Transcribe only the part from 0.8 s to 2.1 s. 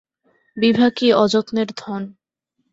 কি অযত্নের ধন!